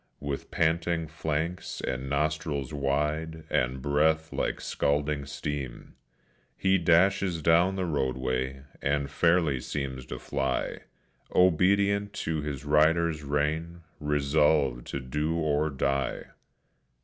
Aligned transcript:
With 0.19 0.49
panting 0.49 1.07
flanks 1.07 1.79
and 1.79 2.09
nostrils 2.09 2.73
wide, 2.73 3.43
and 3.51 3.83
breath 3.83 4.33
like 4.33 4.59
scalding 4.59 5.27
steam, 5.27 5.93
He 6.57 6.79
dashes 6.79 7.43
down 7.43 7.75
the 7.75 7.85
roadway, 7.85 8.63
and 8.81 9.11
fairly 9.11 9.59
seems 9.59 10.07
to 10.07 10.17
fly, 10.17 10.79
Obedient 11.35 12.13
to 12.25 12.41
his 12.41 12.65
rider's 12.65 13.21
rein, 13.21 13.81
resolved 13.99 14.87
to 14.87 14.99
do 14.99 15.35
or 15.37 15.69
die. 15.69 16.29